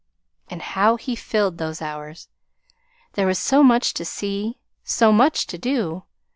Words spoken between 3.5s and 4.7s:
much to see,